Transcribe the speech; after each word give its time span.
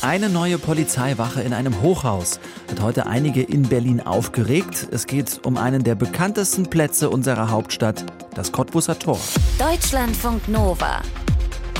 Eine 0.00 0.28
neue 0.28 0.58
Polizeiwache 0.58 1.42
in 1.42 1.52
einem 1.52 1.82
Hochhaus 1.82 2.38
hat 2.70 2.80
heute 2.80 3.06
einige 3.06 3.42
in 3.42 3.62
Berlin 3.62 4.00
aufgeregt. 4.00 4.86
Es 4.92 5.08
geht 5.08 5.40
um 5.44 5.56
einen 5.56 5.82
der 5.82 5.96
bekanntesten 5.96 6.70
Plätze 6.70 7.10
unserer 7.10 7.50
Hauptstadt, 7.50 8.04
das 8.32 8.52
Cottbusser 8.52 8.96
Tor. 8.96 9.18
Deutschlandfunk 9.58 10.46
Nova. 10.48 11.02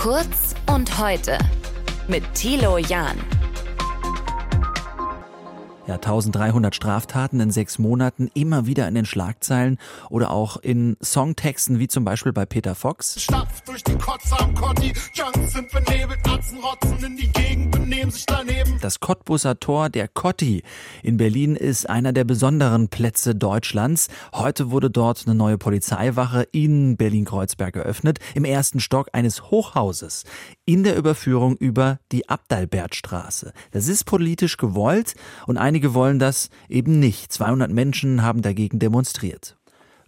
Kurz 0.00 0.54
und 0.66 0.98
heute 0.98 1.38
mit 2.08 2.24
Thilo 2.34 2.78
Jahn. 2.78 3.18
Ja, 5.88 5.94
1300 5.94 6.74
Straftaten 6.74 7.40
in 7.40 7.50
sechs 7.50 7.78
Monaten, 7.78 8.30
immer 8.34 8.66
wieder 8.66 8.86
in 8.88 8.94
den 8.94 9.06
Schlagzeilen 9.06 9.78
oder 10.10 10.30
auch 10.32 10.58
in 10.58 10.98
Songtexten, 11.02 11.78
wie 11.78 11.88
zum 11.88 12.04
Beispiel 12.04 12.34
bei 12.34 12.44
Peter 12.44 12.74
Fox. 12.74 13.18
Stapft 13.18 13.66
durch 13.66 13.82
die 13.84 13.96
Kotze 13.96 14.38
am 14.38 14.54
Kotti, 14.54 14.92
Junks 15.14 15.54
sind 15.54 15.70
benebelt, 15.70 16.18
Atzen 16.28 16.58
rotzen 16.58 17.02
in 17.02 17.16
die 17.16 17.32
Gegend, 17.32 17.70
benehmen 17.70 18.10
sich 18.10 18.26
daneben. 18.26 18.76
Das 18.82 19.00
Cottbusser 19.00 19.60
Tor, 19.60 19.88
der 19.88 20.08
Kotti 20.08 20.62
in 21.02 21.16
Berlin, 21.16 21.56
ist 21.56 21.88
einer 21.88 22.12
der 22.12 22.24
besonderen 22.24 22.88
Plätze 22.88 23.34
Deutschlands. 23.34 24.08
Heute 24.34 24.70
wurde 24.70 24.90
dort 24.90 25.22
eine 25.24 25.34
neue 25.34 25.56
Polizeiwache 25.56 26.42
in 26.52 26.98
Berlin-Kreuzberg 26.98 27.76
eröffnet, 27.76 28.18
im 28.34 28.44
ersten 28.44 28.80
Stock 28.80 29.08
eines 29.14 29.50
Hochhauses, 29.50 30.24
in 30.68 30.84
der 30.84 30.96
Überführung 30.96 31.56
über 31.56 31.98
die 32.12 32.28
Abdalbertstraße. 32.28 33.54
Das 33.70 33.88
ist 33.88 34.04
politisch 34.04 34.58
gewollt 34.58 35.14
und 35.46 35.56
einige 35.56 35.94
wollen 35.94 36.18
das 36.18 36.50
eben 36.68 36.98
nicht. 36.98 37.32
200 37.32 37.70
Menschen 37.70 38.22
haben 38.22 38.42
dagegen 38.42 38.78
demonstriert. 38.78 39.56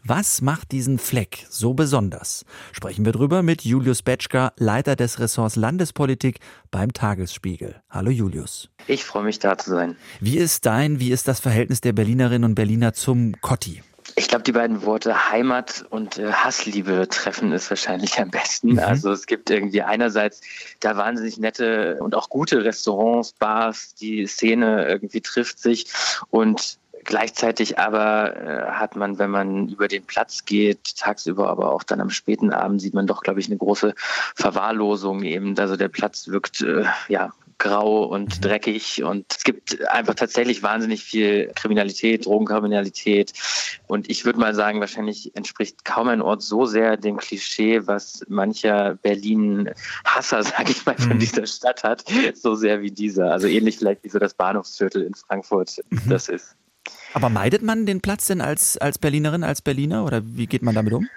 Was 0.05 0.43
macht 0.43 0.73
diesen 0.73 0.99
Fleck 0.99 1.47
so 1.49 1.73
besonders? 1.73 2.45
Sprechen 2.73 3.07
wir 3.07 3.13
drüber 3.13 3.43
mit 3.43 3.63
Julius 3.65 4.03
Betschka, 4.03 4.53
Leiter 4.59 4.97
des 4.97 5.19
Ressorts 5.19 5.57
Landespolitik 5.57 6.41
beim 6.71 6.93
Tagesspiegel. 6.93 7.77
Hallo 7.89 8.11
Julius. 8.11 8.69
Ich 8.87 9.07
freue 9.07 9.25
mich 9.25 9.39
da 9.39 9.57
zu 9.57 9.71
sein. 9.71 9.97
Wie 10.21 10.37
ist 10.37 10.67
dein, 10.67 11.01
wie 11.01 11.11
ist 11.11 11.27
das 11.27 11.41
Verhältnis 11.41 11.81
der 11.81 11.95
Berlinerinnen 11.95 12.51
und 12.51 12.55
Berliner 12.55 12.93
zum 12.93 13.35
Kotti? 13.41 13.83
Ich 14.21 14.29
glaube, 14.29 14.43
die 14.43 14.53
beiden 14.53 14.85
Worte 14.85 15.31
Heimat 15.31 15.87
und 15.89 16.19
äh, 16.19 16.31
Hassliebe 16.31 17.09
treffen 17.09 17.53
es 17.53 17.71
wahrscheinlich 17.71 18.19
am 18.21 18.31
besten. 18.31 18.73
Mhm. 18.73 18.81
Also 18.81 19.11
es 19.13 19.25
gibt 19.25 19.49
irgendwie 19.49 19.81
einerseits 19.81 20.43
da 20.81 20.99
wahnsinnig 20.99 21.39
nette 21.39 21.97
und 22.01 22.15
auch 22.15 22.29
gute 22.29 22.63
Restaurants, 22.63 23.33
Bars, 23.33 23.95
die 23.95 24.27
Szene 24.27 24.87
irgendwie 24.87 25.23
trifft 25.23 25.59
sich 25.59 25.87
und 26.29 26.79
Gleichzeitig 27.03 27.79
aber 27.79 28.37
äh, 28.37 28.73
hat 28.73 28.95
man, 28.95 29.19
wenn 29.19 29.31
man 29.31 29.69
über 29.69 29.89
den 29.89 30.05
Platz 30.05 30.45
geht, 30.45 30.99
tagsüber, 30.99 31.49
aber 31.49 31.73
auch 31.73 31.83
dann 31.83 31.99
am 31.99 32.11
späten 32.11 32.53
Abend, 32.53 32.83
sieht 32.83 32.93
man 32.93 33.07
doch, 33.07 33.23
glaube 33.23 33.41
ich, 33.41 33.47
eine 33.47 33.57
große 33.57 33.95
Verwahrlosung 34.35 35.23
eben. 35.23 35.59
Also 35.59 35.77
der 35.77 35.89
Platz 35.89 36.29
wirkt 36.29 36.61
äh, 36.61 36.85
ja 37.09 37.33
grau 37.61 38.03
und 38.05 38.39
mhm. 38.39 38.41
dreckig 38.41 39.05
und 39.05 39.27
es 39.31 39.45
gibt 39.45 39.87
einfach 39.89 40.15
tatsächlich 40.15 40.65
wahnsinnig 40.65 41.05
viel 41.05 41.53
Kriminalität, 41.55 42.27
Drogenkriminalität 42.27 43.33
und 43.87 44.11
ich 44.11 44.25
würde 44.25 44.41
mal 44.41 44.55
sagen, 44.55 44.81
wahrscheinlich 44.81 45.37
entspricht 45.37 45.85
kaum 45.85 46.09
ein 46.09 46.23
Ort 46.23 46.43
so 46.43 46.67
sehr 46.67 46.97
dem 46.97 47.19
Klischee, 47.19 47.87
was 47.87 48.25
mancher 48.29 48.97
Berlin-Hasser, 49.03 50.43
sage 50.43 50.73
ich 50.73 50.85
mal, 50.85 50.97
von 50.97 51.15
mhm. 51.15 51.21
dieser 51.21 51.47
Stadt 51.47 51.85
hat, 51.85 52.05
so 52.35 52.57
sehr 52.57 52.83
wie 52.83 52.91
dieser. 52.91 53.31
Also 53.31 53.47
ähnlich 53.47 53.79
vielleicht 53.79 54.03
wie 54.03 54.09
so 54.09 54.19
das 54.19 54.35
Bahnhofsviertel 54.35 55.03
in 55.03 55.15
Frankfurt 55.15 55.77
mhm. 55.91 56.01
das 56.09 56.29
ist. 56.29 56.57
Aber 57.13 57.29
meidet 57.29 57.63
man 57.63 57.87
den 57.87 58.01
Platz 58.01 58.27
denn 58.27 58.41
als, 58.41 58.79
als 58.79 58.99
Berlinerin, 58.99 59.45
als 59.45 59.63
Berliner 59.63 60.05
oder 60.05 60.23
wie 60.25 60.47
geht 60.47 60.63
man 60.63 60.75
damit 60.75 60.93
um? 60.93 61.09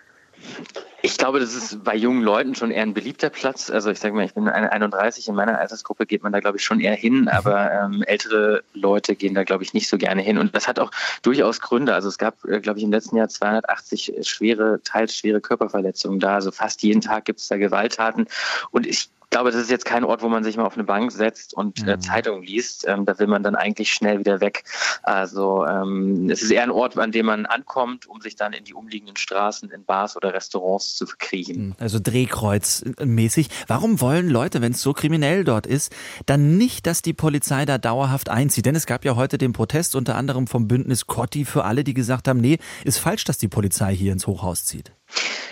Ich 1.05 1.17
glaube, 1.17 1.41
das 1.41 1.53
ist 1.53 1.83
bei 1.83 1.97
jungen 1.97 2.23
Leuten 2.23 2.55
schon 2.55 2.71
eher 2.71 2.81
ein 2.81 2.93
beliebter 2.93 3.29
Platz. 3.29 3.69
Also 3.69 3.91
ich 3.91 3.99
sage 3.99 4.15
mal, 4.15 4.23
ich 4.23 4.35
bin 4.35 4.47
31, 4.47 5.27
in 5.27 5.35
meiner 5.35 5.59
Altersgruppe 5.59 6.05
geht 6.05 6.23
man 6.23 6.31
da, 6.31 6.39
glaube 6.39 6.57
ich, 6.57 6.63
schon 6.63 6.79
eher 6.79 6.95
hin, 6.95 7.27
aber 7.27 7.73
ähm, 7.73 8.03
ältere 8.03 8.63
Leute 8.73 9.17
gehen 9.17 9.35
da, 9.35 9.43
glaube 9.43 9.65
ich, 9.65 9.73
nicht 9.73 9.89
so 9.89 9.97
gerne 9.97 10.21
hin. 10.21 10.37
Und 10.37 10.55
das 10.55 10.65
hat 10.65 10.79
auch 10.79 10.91
durchaus 11.21 11.59
Gründe. 11.59 11.93
Also 11.93 12.07
es 12.07 12.17
gab, 12.17 12.45
äh, 12.45 12.61
glaube 12.61 12.79
ich, 12.79 12.85
im 12.85 12.91
letzten 12.91 13.17
Jahr 13.17 13.27
280 13.27 14.13
schwere, 14.21 14.79
teils 14.85 15.17
schwere 15.17 15.41
Körperverletzungen 15.41 16.21
da. 16.21 16.35
Also 16.35 16.51
fast 16.51 16.83
jeden 16.83 17.01
Tag 17.01 17.25
gibt 17.25 17.41
es 17.41 17.49
da 17.49 17.57
Gewalttaten. 17.57 18.27
Und 18.71 18.87
ich 18.87 19.09
glaube, 19.33 19.51
das 19.51 19.61
ist 19.61 19.71
jetzt 19.71 19.85
kein 19.85 20.03
Ort, 20.03 20.21
wo 20.21 20.29
man 20.29 20.43
sich 20.43 20.57
mal 20.57 20.65
auf 20.65 20.75
eine 20.75 20.83
Bank 20.83 21.11
setzt 21.11 21.53
und 21.53 21.85
äh, 21.87 21.95
mhm. 21.95 22.01
Zeitung 22.01 22.43
liest. 22.43 22.85
Ähm, 22.87 23.05
da 23.05 23.17
will 23.17 23.27
man 23.27 23.41
dann 23.41 23.55
eigentlich 23.55 23.91
schnell 23.91 24.19
wieder 24.19 24.39
weg. 24.41 24.63
Also 25.01 25.65
ähm, 25.65 26.29
es 26.29 26.43
ist 26.43 26.51
eher 26.51 26.63
ein 26.63 26.71
Ort, 26.71 26.97
an 26.97 27.11
dem 27.11 27.25
man 27.25 27.45
ankommt, 27.47 28.05
um 28.05 28.21
sich 28.21 28.35
dann 28.35 28.53
in 28.53 28.63
die 28.63 28.75
umliegenden 28.75 29.17
Straßen, 29.17 29.71
in 29.71 29.85
Bars 29.85 30.15
oder 30.15 30.33
Restaurants 30.33 30.95
zu 30.95 31.07
verkriechen. 31.07 31.67
Mhm. 31.67 31.75
Also 31.79 31.97
Drehkreuz-mäßig. 31.97 33.49
Warum 33.67 34.01
wollen 34.01 34.29
Leute, 34.29 34.61
wenn 34.61 34.73
es 34.73 34.81
so 34.81 34.93
kriminell 34.93 35.43
dort 35.43 35.65
ist, 35.65 35.91
dann 36.27 36.57
nicht, 36.57 36.85
dass 36.85 37.01
die 37.01 37.13
Polizei 37.13 37.65
da 37.65 37.79
dauerhaft 37.79 38.29
einzieht? 38.29 38.67
Denn 38.67 38.75
es 38.75 38.85
gab 38.85 39.03
ja 39.03 39.15
heute 39.15 39.39
den 39.39 39.51
Protest 39.51 39.95
unter 39.95 40.15
anderem 40.15 40.45
vom 40.45 40.67
Bündnis 40.67 41.07
Cotti 41.07 41.43
für 41.43 41.65
alle, 41.65 41.83
die 41.83 41.95
gesagt 41.95 42.27
haben, 42.27 42.39
nee, 42.39 42.59
ist 42.85 42.99
falsch, 42.99 43.23
dass 43.23 43.39
die 43.39 43.47
Polizei 43.47 43.95
hier 43.95 44.13
ins 44.13 44.27
Hochhaus 44.27 44.63
zieht. 44.63 44.93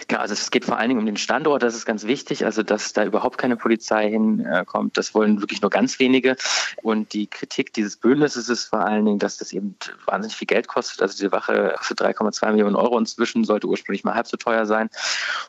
Genau, 0.08 0.22
also 0.22 0.34
es 0.34 0.52
geht 0.52 0.66
vor 0.66 0.78
allen 0.78 0.90
Dingen 0.90 1.00
um 1.00 1.06
den 1.06 1.18
Standort, 1.18 1.64
das 1.64 1.74
ist 1.74 1.86
ganz 1.86 2.04
wichtig, 2.04 2.44
also 2.44 2.64
dass 2.64 2.92
da 2.92 3.06
überhaupt 3.06 3.38
keine 3.38 3.56
Polizei 3.56 4.10
hinkommt, 4.10 4.98
das 4.98 5.14
wollen 5.14 5.40
wirklich 5.40 5.62
nur 5.62 5.70
ganz 5.70 6.00
wenige. 6.00 6.36
Und 6.82 7.14
die 7.14 7.28
Kritik 7.28 7.72
dieses 7.74 7.96
Bündnisses 7.96 8.50
ist 8.50 8.66
vor 8.66 8.86
allen 8.86 9.06
Dingen, 9.06 9.20
dass 9.20 9.38
das 9.38 9.54
eben 9.54 9.76
wahnsinnig 10.06 10.36
viel 10.36 10.48
Geld 10.48 10.68
kostet. 10.68 11.02
Also 11.02 11.16
diese 11.16 11.32
Wache 11.32 11.76
für 11.82 11.94
3,2 11.94 12.52
Millionen 12.52 12.76
Euro 12.76 12.98
inzwischen 12.98 13.46
sollte 13.46 13.68
ursprünglich 13.68 14.04
mal 14.04 14.16
halb 14.16 14.28
so 14.28 14.36
teuer 14.38 14.66
sein. 14.66 14.90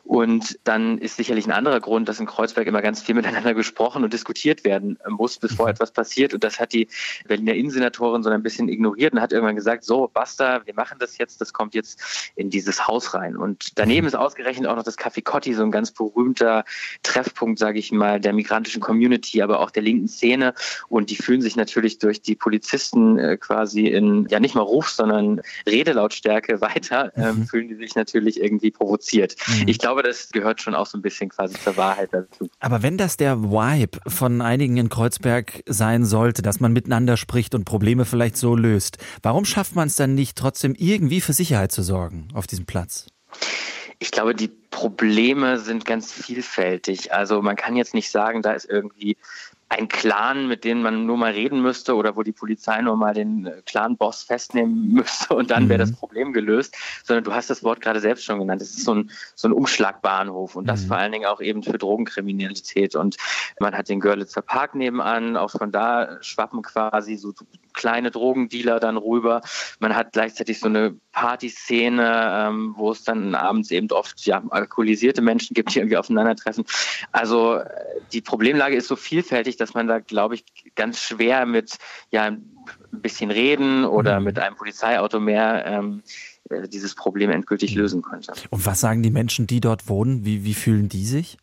Und 0.03 0.57
dann 0.63 0.97
ist 0.97 1.17
sicherlich 1.17 1.45
ein 1.45 1.51
anderer 1.51 1.79
Grund, 1.79 2.07
dass 2.07 2.19
in 2.19 2.25
Kreuzberg 2.25 2.67
immer 2.67 2.81
ganz 2.81 3.01
viel 3.01 3.15
miteinander 3.15 3.53
gesprochen 3.53 4.03
und 4.03 4.13
diskutiert 4.13 4.63
werden 4.63 4.97
muss, 5.09 5.37
bevor 5.39 5.69
etwas 5.69 5.91
passiert. 5.91 6.33
Und 6.33 6.43
das 6.43 6.59
hat 6.59 6.73
die 6.73 6.87
Berliner 7.27 7.53
Innensenatorin 7.53 8.23
so 8.23 8.29
ein 8.29 8.43
bisschen 8.43 8.69
ignoriert 8.69 9.13
und 9.13 9.21
hat 9.21 9.33
irgendwann 9.33 9.55
gesagt, 9.55 9.83
so, 9.83 10.09
basta, 10.13 10.65
wir 10.65 10.73
machen 10.73 10.99
das 10.99 11.17
jetzt, 11.17 11.41
das 11.41 11.51
kommt 11.51 11.75
jetzt 11.75 12.31
in 12.35 12.49
dieses 12.49 12.87
Haus 12.87 13.13
rein. 13.13 13.35
Und 13.35 13.77
daneben 13.77 14.02
ist 14.05 14.15
ausgerechnet 14.15 14.43
ausgerechnet 14.43 14.67
auch 14.67 14.75
noch 14.75 14.83
das 14.83 14.97
Café 14.97 15.23
Cotti, 15.23 15.53
so 15.53 15.63
ein 15.63 15.71
ganz 15.71 15.91
berühmter 15.91 16.65
Treffpunkt, 17.03 17.59
sage 17.59 17.79
ich 17.79 17.91
mal, 17.91 18.19
der 18.19 18.33
migrantischen 18.33 18.81
Community, 18.81 19.41
aber 19.41 19.59
auch 19.59 19.71
der 19.71 19.83
linken 19.83 20.07
Szene. 20.07 20.53
Und 20.89 21.09
die 21.09 21.15
fühlen 21.15 21.41
sich 21.41 21.55
natürlich 21.55 21.99
durch 21.99 22.21
die 22.21 22.35
Polizisten 22.35 23.17
äh, 23.17 23.37
quasi 23.37 23.87
in, 23.87 24.27
ja 24.29 24.39
nicht 24.39 24.55
mal 24.55 24.61
Ruf, 24.61 24.89
sondern 24.89 25.41
Redelautstärke 25.65 26.61
weiter, 26.61 27.15
äh, 27.15 27.31
mhm. 27.31 27.47
fühlen 27.47 27.67
die 27.69 27.75
sich 27.75 27.95
natürlich 27.95 28.41
irgendwie 28.41 28.71
provoziert. 28.71 29.35
Mhm. 29.47 29.67
Ich 29.67 29.79
glaube, 29.79 30.03
das 30.03 30.29
gehört 30.29 30.61
schon 30.61 30.75
auch 30.75 30.87
so 30.87 30.97
ein 30.97 31.01
bisschen 31.01 31.29
quasi 31.29 31.55
zur 31.55 31.77
Wahrheit 31.77 32.09
dazu. 32.11 32.49
Aber 32.59 32.83
wenn 32.83 32.97
das 32.97 33.17
der 33.17 33.41
Vibe 33.43 33.99
von 34.07 34.41
einigen 34.41 34.77
in 34.77 34.89
Kreuzberg 34.89 35.63
sein 35.67 36.05
sollte, 36.05 36.41
dass 36.41 36.59
man 36.59 36.73
miteinander 36.73 37.17
spricht 37.17 37.55
und 37.55 37.65
Probleme 37.65 38.05
vielleicht 38.05 38.37
so 38.37 38.55
löst, 38.55 38.97
warum 39.21 39.45
schafft 39.45 39.75
man 39.75 39.87
es 39.87 39.95
dann 39.95 40.15
nicht, 40.15 40.37
trotzdem 40.37 40.75
irgendwie 40.77 41.21
für 41.21 41.33
Sicherheit 41.33 41.71
zu 41.71 41.83
sorgen 41.83 42.27
auf 42.33 42.47
diesem 42.47 42.65
Platz? 42.65 43.07
Ich 44.03 44.11
glaube, 44.11 44.35
die 44.35 44.49
Probleme 44.69 45.59
sind 45.59 45.85
ganz 45.85 46.11
vielfältig. 46.11 47.13
Also 47.13 47.41
man 47.41 47.55
kann 47.55 47.77
jetzt 47.77 47.93
nicht 47.93 48.11
sagen, 48.11 48.41
da 48.41 48.51
ist 48.51 48.69
irgendwie 48.69 49.15
ein 49.69 49.87
Clan, 49.87 50.49
mit 50.49 50.65
dem 50.65 50.81
man 50.81 51.05
nur 51.05 51.15
mal 51.15 51.31
reden 51.31 51.61
müsste 51.61 51.95
oder 51.95 52.17
wo 52.17 52.21
die 52.21 52.33
Polizei 52.33 52.81
nur 52.81 52.97
mal 52.97 53.13
den 53.13 53.45
äh, 53.45 53.61
Clan-Boss 53.65 54.23
festnehmen 54.23 54.89
müsste 54.93 55.33
und 55.33 55.51
dann 55.51 55.63
mhm. 55.63 55.69
wäre 55.69 55.79
das 55.79 55.93
Problem 55.93 56.33
gelöst, 56.33 56.75
sondern 57.05 57.23
du 57.23 57.33
hast 57.33 57.49
das 57.49 57.63
Wort 57.63 57.79
gerade 57.79 58.01
selbst 58.01 58.25
schon 58.25 58.39
genannt. 58.39 58.61
Es 58.61 58.71
ist 58.71 58.83
so 58.83 58.93
ein, 58.93 59.09
so 59.35 59.47
ein 59.47 59.53
Umschlagbahnhof 59.53 60.57
und 60.57 60.65
das 60.65 60.83
mhm. 60.83 60.87
vor 60.87 60.97
allen 60.97 61.13
Dingen 61.13 61.25
auch 61.25 61.39
eben 61.39 61.63
für 61.63 61.77
Drogenkriminalität. 61.77 62.97
Und 62.97 63.15
man 63.61 63.73
hat 63.73 63.87
den 63.87 64.01
Görlitzer 64.01 64.41
Park 64.41 64.75
nebenan, 64.75 65.37
auch 65.37 65.51
von 65.51 65.71
da 65.71 66.21
schwappen 66.21 66.61
quasi 66.61 67.15
so 67.15 67.31
kleine 67.73 68.11
Drogendealer 68.11 68.79
dann 68.79 68.97
rüber. 68.97 69.41
Man 69.79 69.95
hat 69.95 70.13
gleichzeitig 70.13 70.59
so 70.59 70.67
eine 70.67 70.95
Partyszene, 71.11 72.47
ähm, 72.47 72.73
wo 72.77 72.91
es 72.91 73.03
dann 73.03 73.35
abends 73.35 73.71
eben 73.71 73.91
oft 73.91 74.25
ja, 74.25 74.43
alkoholisierte 74.49 75.21
Menschen 75.21 75.53
gibt, 75.53 75.73
die 75.73 75.79
irgendwie 75.79 75.97
aufeinandertreffen. 75.97 76.65
Also 77.11 77.55
äh, 77.55 77.69
die 78.11 78.21
Problemlage 78.21 78.75
ist 78.75 78.87
so 78.87 78.95
vielfältig, 78.95 79.57
dass 79.57 79.73
man 79.73 79.87
da, 79.87 79.99
glaube 79.99 80.35
ich, 80.35 80.45
ganz 80.75 80.99
schwer 80.99 81.45
mit 81.45 81.77
ja, 82.11 82.25
ein 82.25 82.41
bisschen 82.91 83.31
reden 83.31 83.85
oder 83.85 84.19
mhm. 84.19 84.25
mit 84.25 84.39
einem 84.39 84.55
Polizeiauto 84.55 85.19
mehr 85.19 85.65
ähm, 85.65 86.03
äh, 86.49 86.67
dieses 86.67 86.95
Problem 86.95 87.29
endgültig 87.31 87.75
lösen 87.75 88.01
könnte. 88.01 88.33
Und 88.49 88.65
was 88.65 88.81
sagen 88.81 89.03
die 89.03 89.11
Menschen, 89.11 89.47
die 89.47 89.61
dort 89.61 89.87
wohnen? 89.89 90.25
Wie, 90.25 90.43
wie 90.43 90.53
fühlen 90.53 90.89
die 90.89 91.05
sich? 91.05 91.37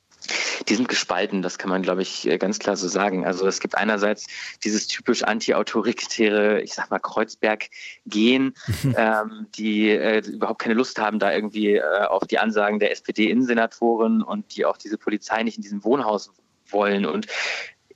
Die 0.69 0.75
sind 0.75 0.89
gespalten, 0.89 1.43
das 1.43 1.59
kann 1.59 1.71
man, 1.71 1.83
glaube 1.83 2.03
ich, 2.03 2.29
äh, 2.29 2.39
ganz 2.39 2.59
klar 2.59 2.77
so 2.77 2.89
sagen. 2.89 3.25
Also 3.25 3.47
es 3.47 3.61
gibt 3.61 3.77
einerseits 3.77 4.27
dieses 4.65 4.87
typisch 4.87 5.23
anti-autoritäre, 5.23 6.61
ich 6.63 6.75
sag 6.75 6.91
mal, 6.91 6.99
Kreuzberg-Gehen, 6.99 8.55
ähm, 8.97 9.47
die 9.57 9.91
äh, 9.91 10.21
überhaupt 10.27 10.61
keine 10.61 10.75
Lust 10.75 10.99
haben, 10.99 11.19
da 11.19 11.33
irgendwie 11.33 11.77
äh, 11.77 12.05
auf 12.09 12.27
die 12.27 12.39
Ansagen 12.39 12.79
der 12.79 12.93
SPD-Innensenatoren 12.93 14.23
und 14.23 14.57
die 14.57 14.65
auch 14.65 14.77
diese 14.77 14.99
Polizei 14.99 15.43
nicht 15.43 15.57
in 15.57 15.63
diesem 15.63 15.85
Wohnhaus 15.85 16.31
wollen. 16.69 17.07
Und 17.07 17.27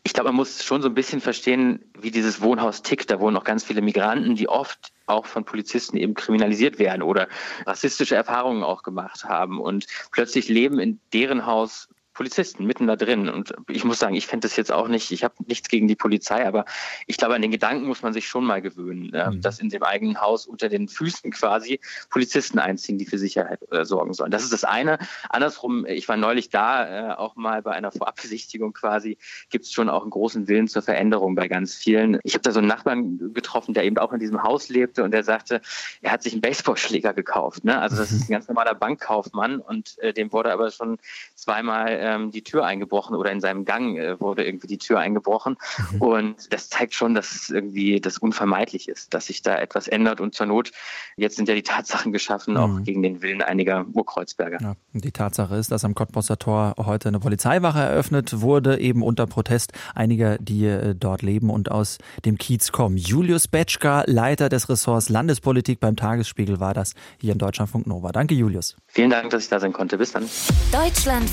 ich 0.07 0.13
glaube, 0.13 0.29
man 0.29 0.37
muss 0.37 0.63
schon 0.63 0.83
so 0.83 0.89
ein 0.89 0.95
bisschen 0.95 1.21
verstehen, 1.21 1.81
wie 1.99 2.11
dieses 2.11 2.43
Wohnhaus 2.43 2.83
tickt. 2.83 3.11
Da 3.11 3.21
wohnen 3.21 3.37
auch 3.37 3.45
ganz 3.45 3.65
viele 3.65 3.81
Migranten, 3.81 4.35
die 4.35 4.49
oft 4.49 4.93
auch 5.07 5.27
von 5.27 5.45
Polizisten 5.45 5.97
eben 5.97 6.15
kriminalisiert 6.15 6.79
werden 6.79 7.03
oder 7.03 7.29
rassistische 7.67 8.15
Erfahrungen 8.15 8.63
auch 8.63 8.83
gemacht 8.83 9.25
haben. 9.25 9.61
Und 9.61 9.87
plötzlich 10.13 10.49
leben 10.49 10.79
in 10.79 11.01
deren 11.13 11.47
Haus 11.47 11.89
Polizisten 12.15 12.65
mitten 12.65 12.87
da 12.87 12.97
drin. 12.97 13.29
Und 13.29 13.55
ich 13.69 13.85
muss 13.85 13.99
sagen, 13.99 14.15
ich 14.15 14.27
fände 14.27 14.47
das 14.47 14.57
jetzt 14.57 14.73
auch 14.73 14.89
nicht, 14.89 15.11
ich 15.11 15.25
habe 15.25 15.35
nichts 15.47 15.69
gegen 15.69 15.89
die 15.89 15.97
Polizei, 15.97 16.47
aber 16.47 16.65
ich 17.07 17.17
glaube, 17.17 17.35
an 17.35 17.43
den 17.43 17.51
Gedanken 17.51 17.87
muss 17.87 18.03
man 18.03 18.13
sich 18.13 18.29
schon 18.29 18.45
mal 18.45 18.63
gewöhnen, 18.63 19.11
mhm. 19.13 19.41
dass 19.41 19.59
in 19.59 19.69
dem 19.69 19.83
eigenen 19.83 20.21
Haus 20.21 20.47
unter 20.47 20.69
den 20.69 20.89
Füßen 20.89 21.31
quasi 21.33 21.81
Polizisten 22.11 22.59
einziehen, 22.59 22.99
die 22.99 23.05
für 23.05 23.19
Sicherheit 23.19 23.61
äh, 23.71 23.85
sorgen 23.85 24.15
sollen. 24.15 24.31
Das 24.31 24.45
ist 24.45 24.53
das 24.53 24.65
eine. 24.65 24.99
Andersrum, 25.29 25.85
ich 25.87 26.09
war 26.09 26.17
neulich 26.17 26.51
da, 26.51 27.13
äh, 27.13 27.15
auch 27.15 27.37
mal 27.37 27.63
bei 27.63 27.73
einer 27.73 27.91
Vorabbesichtigung 27.91 28.73
quasi, 28.73 29.19
gibt 29.51 29.65
es 29.65 29.73
schon 29.73 29.89
auch 29.89 30.03
einen 30.03 30.11
großen 30.11 30.49
Willen 30.49 30.69
zur 30.69 30.83
Veränderung 30.83 31.35
bei 31.35 31.49
ganz 31.49 31.75
vielen. 31.75 32.19
Ich 32.23 32.35
habe 32.35 32.43
da 32.43 32.53
so 32.53 32.61
einen 32.61 32.69
Nachbarn 32.69 33.33
getroffen, 33.35 33.75
der 33.75 33.85
eben 33.85 33.99
auch 33.99 34.13
in 34.13 34.21
diesem 34.21 34.43
Haus 34.43 34.69
lebte 34.69 35.03
und 35.03 35.11
der 35.11 35.25
sagte, 35.25 35.61
er 36.01 36.13
hat 36.13 36.23
sich 36.23 36.33
einen 36.33 36.43
Baseballschläger 36.43 37.13
gekauft. 37.13 37.65
Ne? 37.65 37.79
Also 37.79 37.97
das 37.97 38.13
ist 38.13 38.29
ein 38.29 38.33
ganz 38.33 38.49
normaler 38.49 38.75
Bankkaufmann 38.75 39.61
und 39.61 39.99
äh, 39.99 40.13
dem 40.13 40.33
wurde 40.33 40.53
aber 40.53 40.71
schon 40.71 40.99
zweimal 41.45 41.99
ähm, 42.01 42.31
die 42.31 42.43
Tür 42.43 42.65
eingebrochen 42.65 43.15
oder 43.15 43.31
in 43.31 43.41
seinem 43.41 43.65
Gang 43.65 43.99
äh, 43.99 44.21
wurde 44.21 44.45
irgendwie 44.45 44.67
die 44.67 44.79
Tür 44.79 44.99
eingebrochen. 44.99 45.57
Mhm. 45.93 46.01
Und 46.01 46.53
das 46.53 46.71
zeigt 46.71 46.95
schon, 46.95 47.15
dass 47.15 47.51
irgendwie 47.51 48.01
das 48.01 48.19
unvermeidlich 48.19 48.89
ist, 48.89 49.13
dass 49.15 49.27
sich 49.27 49.43
da 49.43 49.59
etwas 49.59 49.87
ändert. 49.87 50.21
Und 50.21 50.35
zur 50.35 50.47
Not, 50.47 50.73
jetzt 51.17 51.37
sind 51.37 51.49
ja 51.49 51.55
die 51.55 51.63
Tatsachen 51.63 52.13
geschaffen, 52.13 52.55
mhm. 52.55 52.61
auch 52.61 52.83
gegen 52.83 53.03
den 53.03 53.23
Willen 53.23 53.43
einiger 53.43 53.85
Urkreuzberger. 53.93 54.59
Ja, 54.61 54.77
die 54.93 55.13
Tatsache 55.13 55.57
ist, 55.57 55.71
dass 55.71 55.85
am 55.85 55.95
Cottbusser 55.95 56.39
Tor 56.39 56.75
heute 56.79 57.09
eine 57.09 57.21
Polizeiwache 57.21 57.81
eröffnet 57.81 58.41
wurde, 58.41 58.81
eben 58.81 59.03
unter 59.03 59.27
Protest 59.27 59.73
einiger, 59.95 60.39
die 60.39 60.65
äh, 60.67 60.95
dort 60.95 61.23
leben 61.23 61.51
und 61.51 61.71
aus 61.71 61.99
dem 62.25 62.39
Kiez 62.39 62.73
kommen. 62.73 62.97
Julius 62.97 63.49
Betschka, 63.49 64.05
Leiter 64.07 64.49
des 64.49 64.69
Ressorts 64.69 65.11
Landespolitik 65.11 65.81
beim 65.81 65.97
Tagesspiegel, 65.97 66.59
war 66.61 66.73
das 66.73 66.95
hier 67.21 67.33
in 67.33 67.39
Deutschlandfunk 67.39 67.87
Nova. 67.87 68.13
Danke, 68.13 68.35
Julius. 68.35 68.77
Vielen 68.87 69.11
Dank, 69.11 69.31
dass 69.31 69.45
ich 69.45 69.51
da 69.51 69.61
sein 69.61 69.73
konnte. 69.73 69.99
Bis 69.99 70.13
dann. 70.13 70.25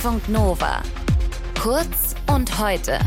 Deutschlandfunk 0.01 0.29
Nova. 0.29 0.81
Kurz 1.61 2.15
und 2.27 2.57
heute. 2.57 2.97